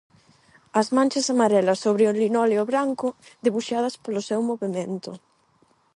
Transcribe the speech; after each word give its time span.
As 0.79 0.87
manchas 0.95 1.25
amarelas 1.33 1.81
sobre 1.85 2.03
o 2.09 2.15
linóleo 2.21 2.63
branco, 2.71 3.07
debuxadas 3.45 3.95
polo 4.03 4.25
seu 4.29 4.41
movemento. 4.49 5.11